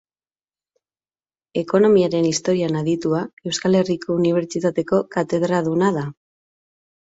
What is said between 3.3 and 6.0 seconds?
Euskal Herriko Unibertsitateko katedraduna